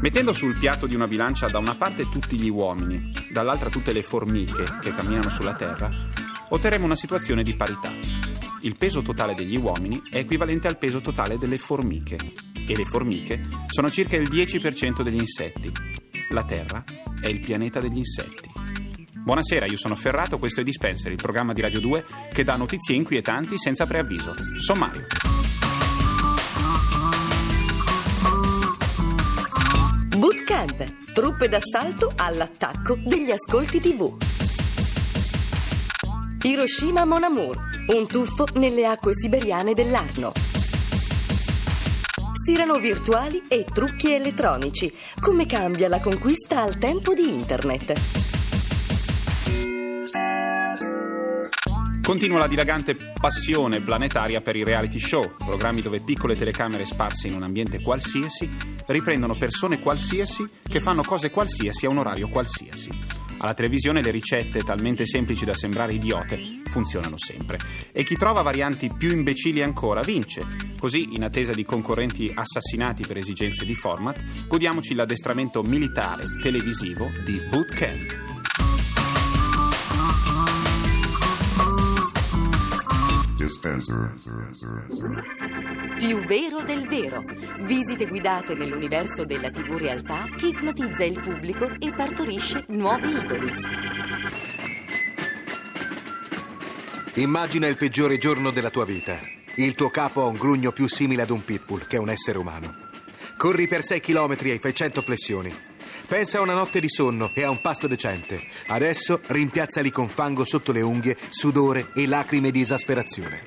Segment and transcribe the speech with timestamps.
[0.00, 4.02] Mettendo sul piatto di una bilancia da una parte tutti gli uomini, dall'altra tutte le
[4.02, 5.90] formiche che camminano sulla Terra,
[6.48, 7.92] otterremo una situazione di parità.
[8.60, 12.16] Il peso totale degli uomini è equivalente al peso totale delle formiche
[12.66, 15.72] e le formiche sono circa il 10% degli insetti.
[16.30, 16.84] La Terra
[17.20, 18.50] è il pianeta degli insetti.
[19.22, 22.96] Buonasera, io sono Ferrato, questo è Dispenser, il programma di Radio 2 che dà notizie
[22.96, 24.34] inquietanti senza preavviso.
[24.58, 25.31] Sommario.
[30.52, 34.14] Bootcamp, truppe d'assalto all'attacco degli ascolti TV.
[36.42, 40.32] Hiroshima Mon Amour, un tuffo nelle acque siberiane dell'Arno.
[42.44, 44.92] Sirano virtuali e trucchi elettronici.
[45.18, 48.21] Come cambia la conquista al tempo di Internet?
[52.02, 57.34] Continua la dilagante passione planetaria per i reality show, programmi dove piccole telecamere sparse in
[57.34, 58.50] un ambiente qualsiasi
[58.86, 62.90] riprendono persone qualsiasi che fanno cose qualsiasi a un orario qualsiasi.
[63.38, 67.58] Alla televisione le ricette, talmente semplici da sembrare idiote, funzionano sempre.
[67.92, 70.44] E chi trova varianti più imbecilli ancora vince.
[70.78, 77.40] Così, in attesa di concorrenti assassinati per esigenze di format, godiamoci l'addestramento militare televisivo di
[77.48, 78.31] Bootcamp.
[83.42, 84.12] Dispenser.
[85.96, 87.24] Più vero del vero.
[87.62, 93.52] Visite guidate nell'universo della TV realtà che ipnotizza il pubblico e partorisce nuovi idoli.
[97.14, 99.18] Immagina il peggiore giorno della tua vita.
[99.56, 102.38] Il tuo capo ha un grugno più simile ad un pitbull che a un essere
[102.38, 102.76] umano.
[103.36, 105.71] Corri per 6 km e fai 100 flessioni.
[106.12, 108.42] Pensa a una notte di sonno e a un pasto decente.
[108.66, 113.42] Adesso rimpiazzali con fango sotto le unghie, sudore e lacrime di esasperazione.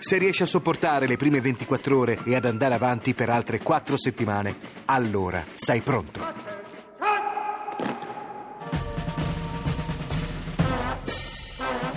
[0.00, 3.96] Se riesci a sopportare le prime 24 ore e ad andare avanti per altre 4
[3.96, 4.56] settimane,
[4.86, 6.43] allora sei pronto.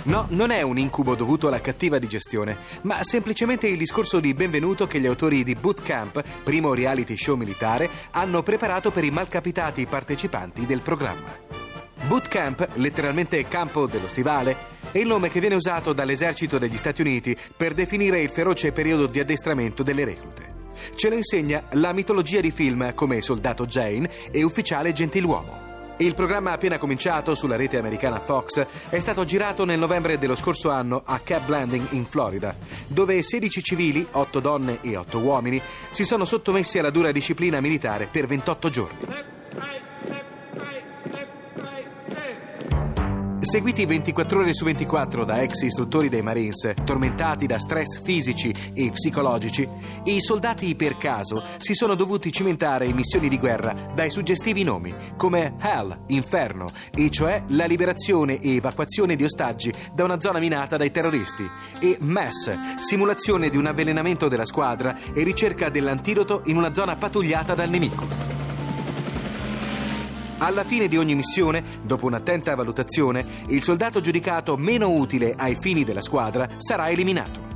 [0.08, 4.86] No, non è un incubo dovuto alla cattiva digestione, ma semplicemente il discorso di benvenuto
[4.86, 10.64] che gli autori di Bootcamp, primo reality show militare, hanno preparato per i malcapitati partecipanti
[10.64, 11.36] del programma.
[12.06, 14.56] Bootcamp, letteralmente campo dello stivale,
[14.92, 19.08] è il nome che viene usato dall'esercito degli Stati Uniti per definire il feroce periodo
[19.08, 20.56] di addestramento delle reclute.
[20.94, 25.67] Ce lo insegna la mitologia di film come Soldato Jane e Ufficiale Gentiluomo.
[26.00, 30.70] Il programma appena cominciato sulla rete americana Fox è stato girato nel novembre dello scorso
[30.70, 32.54] anno a Cap Landing in Florida,
[32.86, 35.60] dove 16 civili, 8 donne e 8 uomini
[35.90, 39.27] si sono sottomessi alla dura disciplina militare per 28 giorni.
[43.50, 48.90] Seguiti 24 ore su 24 da ex istruttori dei Marines, tormentati da stress fisici e
[48.90, 49.66] psicologici,
[50.04, 54.94] i soldati per caso si sono dovuti cimentare in missioni di guerra dai suggestivi nomi
[55.16, 60.76] come Hell, Inferno, e cioè la liberazione e evacuazione di ostaggi da una zona minata
[60.76, 61.48] dai terroristi,
[61.80, 67.54] e Mess, simulazione di un avvelenamento della squadra e ricerca dell'antidoto in una zona pattugliata
[67.54, 68.37] dal nemico.
[70.40, 75.82] Alla fine di ogni missione, dopo un'attenta valutazione, il soldato giudicato meno utile ai fini
[75.82, 77.46] della squadra sarà eliminato.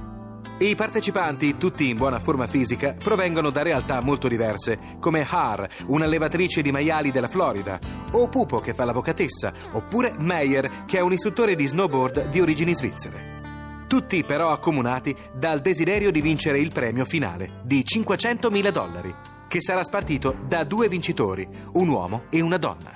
[0.59, 6.61] I partecipanti, tutti in buona forma fisica, provengono da realtà molto diverse, come Har, un'allevatrice
[6.61, 7.79] di maiali della Florida,
[8.13, 12.75] o Pupo che fa l'avvocatessa, oppure Meyer che è un istruttore di snowboard di origini
[12.75, 13.41] svizzere.
[13.87, 19.15] Tutti però accomunati dal desiderio di vincere il premio finale di 500.000 dollari
[19.53, 22.91] che sarà spartito da due vincitori, un uomo e una donna.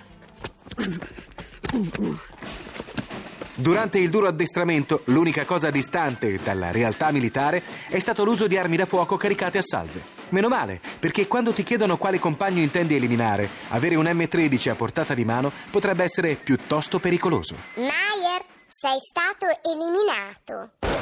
[3.55, 8.77] Durante il duro addestramento, l'unica cosa distante dalla realtà militare è stato l'uso di armi
[8.77, 10.03] da fuoco caricate a salve.
[10.31, 15.13] Meno male, perché quando ti chiedono quale compagno intendi eliminare, avere un M13 a portata
[15.13, 17.55] di mano potrebbe essere piuttosto pericoloso.
[17.75, 20.96] Mayer, sei stato eliminato.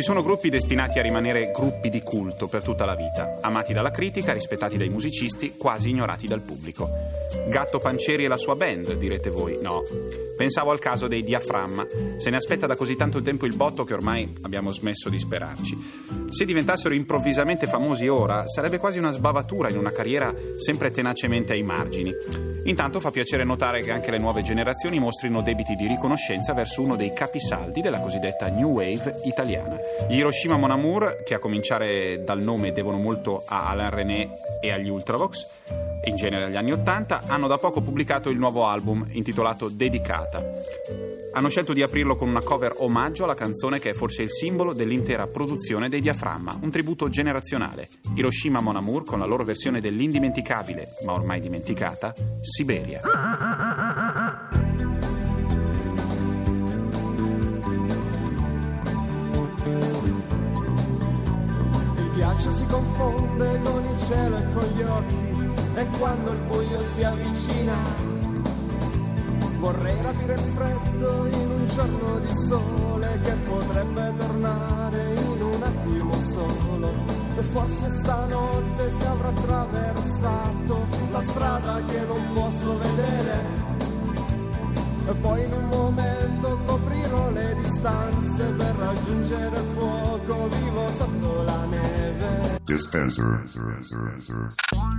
[0.00, 3.90] Ci sono gruppi destinati a rimanere gruppi di culto per tutta la vita, amati dalla
[3.90, 6.88] critica, rispettati dai musicisti, quasi ignorati dal pubblico.
[7.48, 9.58] Gatto Pancieri e la sua band, direte voi.
[9.60, 9.82] No.
[10.40, 11.86] Pensavo al caso dei Diaframma.
[12.16, 15.76] Se ne aspetta da così tanto tempo il botto che ormai abbiamo smesso di sperarci.
[16.30, 21.62] Se diventassero improvvisamente famosi ora, sarebbe quasi una sbavatura in una carriera sempre tenacemente ai
[21.62, 22.10] margini.
[22.64, 26.96] Intanto fa piacere notare che anche le nuove generazioni mostrino debiti di riconoscenza verso uno
[26.96, 29.76] dei capisaldi della cosiddetta New Wave italiana.
[30.08, 34.30] Gli Hiroshima Mon Amour, che a cominciare dal nome devono molto a Alain René
[34.62, 39.06] e agli Ultravox, in genere agli anni Ottanta, hanno da poco pubblicato il nuovo album
[39.10, 40.42] intitolato Dedicata.
[41.32, 44.72] Hanno scelto di aprirlo con una cover omaggio alla canzone che è forse il simbolo
[44.72, 47.88] dell'intera produzione dei Diaframma, un tributo generazionale.
[48.14, 53.00] Hiroshima Mon Amour con la loro versione dell'indimenticabile, ma ormai dimenticata, Siberia.
[61.96, 65.39] Il ghiaccio si confonde con il cielo e con gli occhi
[65.80, 67.74] e quando il buio si avvicina
[69.60, 76.12] vorrei rapire il freddo in un giorno di sole che potrebbe tornare in un attimo
[76.12, 76.92] solo.
[77.36, 83.68] E forse stanotte si avrà attraversato la strada che non posso vedere.
[85.06, 90.69] E poi in un momento coprirò le distanze per raggiungere il fuoco vivo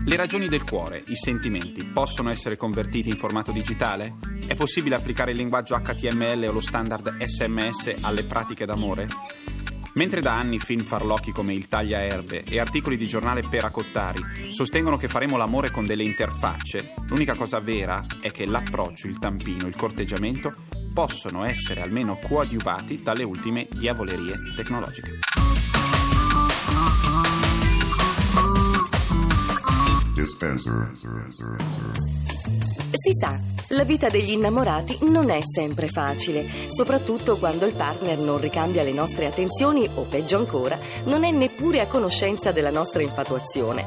[0.04, 4.18] Le ragioni del cuore, i sentimenti, possono essere convertiti in formato digitale?
[4.46, 9.08] È possibile applicare il linguaggio HTML o lo standard SMS alle pratiche d'amore?
[9.94, 14.22] Mentre da anni film farlocchi come Il tagliaerbe e articoli di giornale per accottari
[14.52, 19.68] sostengono che faremo l'amore con delle interfacce, l'unica cosa vera è che l'approccio, il tampino,
[19.68, 20.52] il corteggiamento
[20.94, 25.20] possono essere almeno coadiuvati dalle ultime diavolerie tecnologiche.
[30.22, 30.88] Dispenser.
[32.92, 33.40] Si sa,
[33.70, 38.92] la vita degli innamorati non è sempre facile, soprattutto quando il partner non ricambia le
[38.92, 43.84] nostre attenzioni o peggio ancora, non è neppure a conoscenza della nostra infatuazione.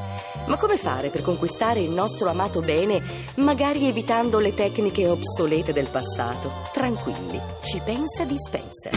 [0.47, 3.01] Ma come fare per conquistare il nostro amato bene,
[3.35, 6.51] magari evitando le tecniche obsolete del passato?
[6.73, 8.91] Tranquilli, ci pensa Dispenser.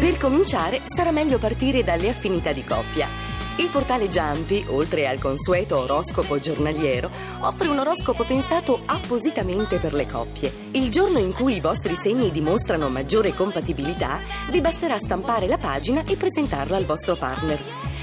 [0.00, 3.27] Per cominciare sarà meglio partire dalle affinità di coppia.
[3.58, 7.10] Il portale Giampi, oltre al consueto oroscopo giornaliero,
[7.40, 10.52] offre un oroscopo pensato appositamente per le coppie.
[10.72, 14.20] Il giorno in cui i vostri segni dimostrano maggiore compatibilità,
[14.52, 17.58] vi basterà stampare la pagina e presentarla al vostro partner.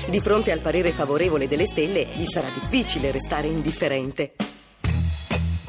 [0.09, 4.33] Di fronte al parere favorevole delle stelle, gli sarà difficile restare indifferente.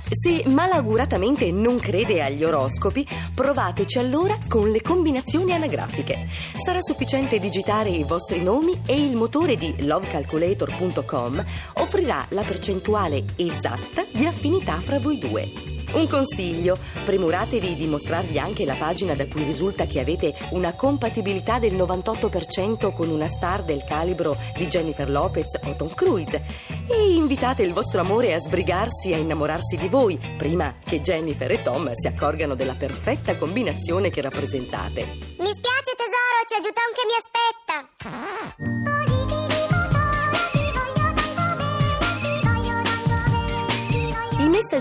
[0.09, 6.29] Se malauguratamente non crede agli oroscopi, provateci allora con le combinazioni anagrafiche.
[6.65, 11.45] Sarà sufficiente digitare i vostri nomi e il motore di lovecalculator.com
[11.75, 15.76] offrirà la percentuale esatta di affinità fra voi due.
[15.93, 21.59] Un consiglio, premuratevi di mostrarvi anche la pagina da cui risulta che avete una compatibilità
[21.59, 26.43] del 98% con una star del calibro di Jennifer Lopez o Tom Cruise
[26.89, 31.63] e invitate il vostro amore a sbrigarsi a innamorarsi di voi prima che Jennifer e
[31.63, 35.05] Tom si accorgano della perfetta combinazione che rappresentate.
[35.05, 38.96] Mi spiace tesoro, c'è Giuton che mi aspetta.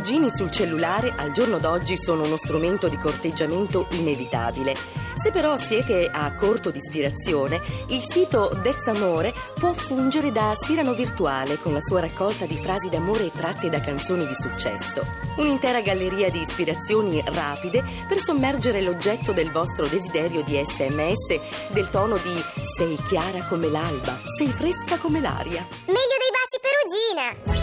[0.05, 4.75] Messaggini sul cellulare al giorno d'oggi sono uno strumento di corteggiamento inevitabile.
[5.15, 11.57] Se però siete a corto di ispirazione, il sito Dezzamore può fungere da sirano virtuale
[11.57, 15.01] con la sua raccolta di frasi d'amore tratte da canzoni di successo.
[15.38, 22.17] Un'intera galleria di ispirazioni rapide per sommergere l'oggetto del vostro desiderio di sms del tono
[22.17, 22.43] di
[22.77, 25.65] sei chiara come l'alba, sei fresca come l'aria.
[25.88, 27.54] Meglio dei baci perugina.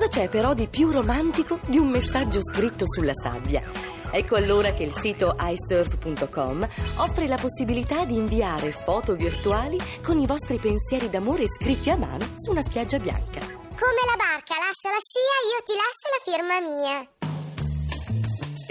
[0.00, 3.62] Cosa c'è però di più romantico di un messaggio scritto sulla sabbia?
[4.10, 6.66] Ecco allora che il sito isurf.com
[6.96, 12.24] offre la possibilità di inviare foto virtuali con i vostri pensieri d'amore scritti a mano
[12.36, 13.40] su una spiaggia bianca.
[13.40, 17.19] Come la barca lascia la scia, io ti lascio la firma mia.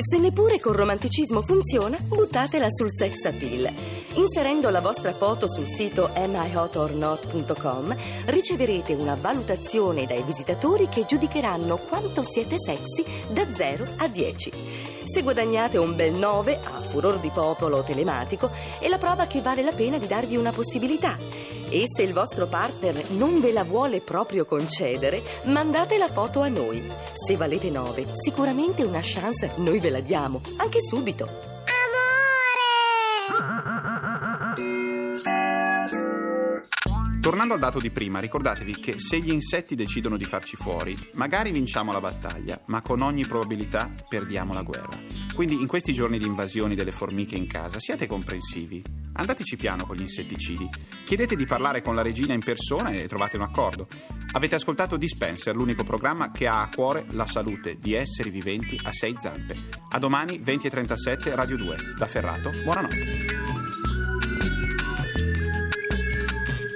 [0.09, 3.71] Se neppure con romanticismo funziona, buttatela sul sex appeal.
[4.15, 12.23] Inserendo la vostra foto sul sito amihotornot.com riceverete una valutazione dai visitatori che giudicheranno quanto
[12.23, 14.51] siete sexy da 0 a 10.
[15.05, 18.49] Se guadagnate un bel 9 a furor di popolo telematico
[18.79, 21.17] è la prova che vale la pena di darvi una possibilità.
[21.69, 26.47] E se il vostro partner non ve la vuole proprio concedere, mandate la foto a
[26.47, 26.85] noi.
[27.13, 31.58] Se valete 9, sicuramente una chance noi ve la diamo, anche subito.
[37.29, 41.51] Tornando al dato di prima, ricordatevi che se gli insetti decidono di farci fuori, magari
[41.51, 44.97] vinciamo la battaglia, ma con ogni probabilità perdiamo la guerra.
[45.35, 48.81] Quindi in questi giorni di invasioni delle formiche in casa, siate comprensivi.
[49.13, 50.67] Andateci piano con gli insetticidi.
[51.03, 53.87] Chiedete di parlare con la regina in persona e trovate un accordo.
[54.31, 58.91] Avete ascoltato Dispenser, l'unico programma che ha a cuore la salute di esseri viventi a
[58.91, 59.69] sei zampe.
[59.91, 61.77] A domani 20.37 Radio 2.
[61.95, 63.38] Da Ferrato, buonanotte.